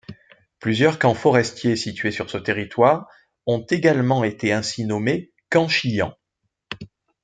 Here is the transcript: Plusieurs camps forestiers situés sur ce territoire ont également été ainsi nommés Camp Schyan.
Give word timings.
Plusieurs 0.59 0.97
camps 0.97 1.13
forestiers 1.13 1.75
situés 1.75 2.09
sur 2.09 2.27
ce 2.31 2.39
territoire 2.39 3.07
ont 3.45 3.63
également 3.69 4.23
été 4.23 4.51
ainsi 4.51 4.83
nommés 4.85 5.31
Camp 5.51 5.67
Schyan. 5.67 6.15